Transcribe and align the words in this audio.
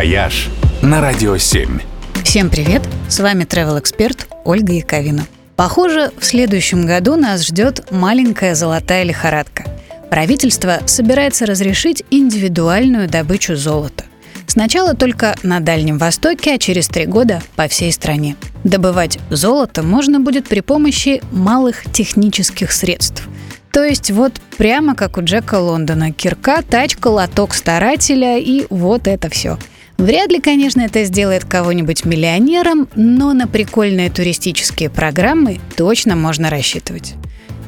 «Вояж» 0.00 0.48
на 0.80 1.02
Радио 1.02 1.36
7. 1.36 1.78
Всем 2.24 2.48
привет! 2.48 2.80
С 3.10 3.20
вами 3.20 3.44
travel 3.44 3.78
эксперт 3.78 4.28
Ольга 4.46 4.72
Яковина. 4.72 5.26
Похоже, 5.56 6.10
в 6.18 6.24
следующем 6.24 6.86
году 6.86 7.16
нас 7.16 7.46
ждет 7.46 7.92
маленькая 7.92 8.54
золотая 8.54 9.02
лихорадка. 9.02 9.64
Правительство 10.08 10.78
собирается 10.86 11.44
разрешить 11.44 12.02
индивидуальную 12.10 13.10
добычу 13.10 13.56
золота. 13.56 14.04
Сначала 14.46 14.94
только 14.94 15.34
на 15.42 15.60
Дальнем 15.60 15.98
Востоке, 15.98 16.54
а 16.54 16.58
через 16.58 16.88
три 16.88 17.04
года 17.04 17.42
по 17.54 17.68
всей 17.68 17.92
стране. 17.92 18.36
Добывать 18.64 19.18
золото 19.28 19.82
можно 19.82 20.18
будет 20.18 20.48
при 20.48 20.60
помощи 20.60 21.20
малых 21.30 21.84
технических 21.92 22.72
средств– 22.72 23.28
то 23.72 23.84
есть 23.84 24.10
вот 24.10 24.32
прямо 24.58 24.94
как 24.94 25.16
у 25.16 25.22
Джека 25.22 25.54
Лондона. 25.54 26.12
Кирка, 26.12 26.62
тачка, 26.62 27.08
лоток 27.08 27.54
старателя 27.54 28.38
и 28.38 28.66
вот 28.68 29.06
это 29.06 29.30
все. 29.30 29.58
Вряд 30.00 30.32
ли, 30.32 30.40
конечно, 30.40 30.80
это 30.80 31.04
сделает 31.04 31.44
кого-нибудь 31.44 32.06
миллионером, 32.06 32.88
но 32.96 33.34
на 33.34 33.46
прикольные 33.46 34.08
туристические 34.08 34.88
программы 34.88 35.60
точно 35.76 36.16
можно 36.16 36.48
рассчитывать. 36.48 37.16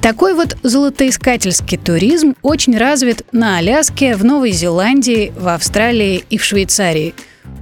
Такой 0.01 0.33
вот 0.33 0.57
золотоискательский 0.63 1.77
туризм 1.77 2.35
очень 2.41 2.75
развит 2.79 3.27
на 3.33 3.59
Аляске, 3.59 4.17
в 4.17 4.25
Новой 4.25 4.53
Зеландии, 4.53 5.31
в 5.39 5.47
Австралии 5.49 6.25
и 6.31 6.39
в 6.39 6.45
Швейцарии. 6.45 7.15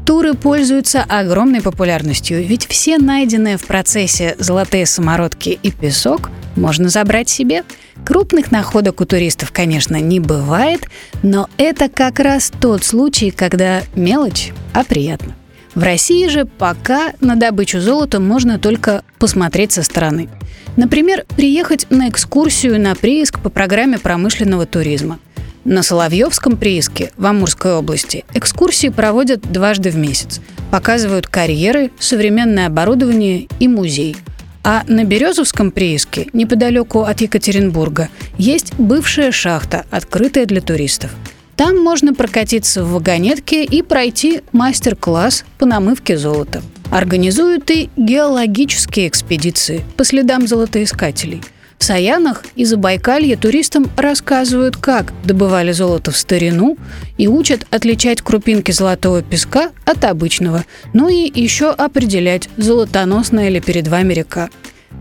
Туры 0.06 0.34
пользуются 0.34 1.02
огромной 1.02 1.62
популярностью, 1.62 2.40
ведь 2.40 2.68
все 2.68 2.98
найденные 2.98 3.56
в 3.56 3.66
процессе 3.66 4.36
золотые 4.38 4.86
самородки 4.86 5.58
и 5.60 5.72
песок 5.72 6.30
можно 6.56 6.88
забрать 6.88 7.28
себе– 7.28 7.64
Крупных 8.04 8.50
находок 8.50 9.00
у 9.00 9.04
туристов, 9.04 9.52
конечно, 9.52 9.96
не 10.00 10.20
бывает, 10.20 10.86
но 11.22 11.48
это 11.58 11.88
как 11.88 12.18
раз 12.18 12.50
тот 12.60 12.84
случай, 12.84 13.30
когда 13.30 13.82
мелочь, 13.94 14.52
а 14.72 14.84
приятно. 14.84 15.36
В 15.74 15.82
России 15.82 16.26
же 16.26 16.46
пока 16.46 17.12
на 17.20 17.36
добычу 17.36 17.80
золота 17.80 18.18
можно 18.18 18.58
только 18.58 19.04
посмотреть 19.18 19.72
со 19.72 19.82
стороны. 19.82 20.28
Например, 20.76 21.24
приехать 21.36 21.86
на 21.90 22.08
экскурсию 22.08 22.80
на 22.80 22.94
прииск 22.94 23.38
по 23.40 23.50
программе 23.50 23.98
промышленного 23.98 24.66
туризма. 24.66 25.20
На 25.64 25.82
Соловьевском 25.82 26.56
прииске 26.56 27.12
в 27.16 27.26
Амурской 27.26 27.74
области 27.74 28.24
экскурсии 28.32 28.88
проводят 28.88 29.42
дважды 29.52 29.90
в 29.90 29.96
месяц. 29.96 30.40
Показывают 30.70 31.28
карьеры, 31.28 31.90
современное 32.00 32.66
оборудование 32.66 33.46
и 33.60 33.68
музей– 33.68 34.16
а 34.62 34.84
на 34.86 35.04
Березовском 35.04 35.70
прииске, 35.70 36.28
неподалеку 36.32 37.00
от 37.02 37.20
Екатеринбурга, 37.20 38.08
есть 38.38 38.74
бывшая 38.74 39.32
шахта, 39.32 39.86
открытая 39.90 40.46
для 40.46 40.60
туристов. 40.60 41.10
Там 41.56 41.78
можно 41.78 42.14
прокатиться 42.14 42.84
в 42.84 42.92
вагонетке 42.92 43.64
и 43.64 43.82
пройти 43.82 44.40
мастер-класс 44.52 45.44
по 45.58 45.66
намывке 45.66 46.16
золота. 46.16 46.62
Организуют 46.90 47.70
и 47.70 47.90
геологические 47.96 49.08
экспедиции 49.08 49.84
по 49.96 50.04
следам 50.04 50.46
золотоискателей– 50.46 51.42
в 51.80 51.84
Саянах 51.84 52.44
и 52.56 52.66
Забайкалье 52.66 53.36
туристам 53.36 53.90
рассказывают, 53.96 54.76
как 54.76 55.14
добывали 55.24 55.72
золото 55.72 56.10
в 56.10 56.16
старину 56.16 56.76
и 57.16 57.26
учат 57.26 57.66
отличать 57.70 58.20
крупинки 58.20 58.70
золотого 58.70 59.22
песка 59.22 59.70
от 59.86 60.04
обычного, 60.04 60.64
ну 60.92 61.08
и 61.08 61.32
еще 61.40 61.70
определять, 61.70 62.50
золотоносная 62.58 63.48
ли 63.48 63.60
перед 63.60 63.88
вами 63.88 64.12
река. 64.12 64.50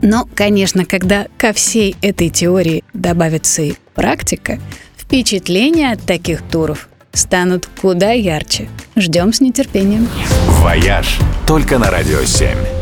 Но, 0.02 0.28
конечно, 0.34 0.86
когда 0.86 1.28
ко 1.38 1.52
всей 1.52 1.98
этой 2.02 2.30
теории 2.30 2.86
добавится 2.94 3.62
и 3.62 3.74
практика, 3.94 4.58
впечатления 4.98 5.92
от 5.92 6.02
таких 6.04 6.42
туров 6.50 6.88
станут 7.12 7.68
куда 7.82 8.12
ярче. 8.12 8.70
Ждем 8.96 9.34
с 9.34 9.42
нетерпением. 9.42 10.08
«Вояж» 10.62 11.18
только 11.46 11.78
на 11.78 11.92
«Радио 11.92 12.22
7». 12.22 12.79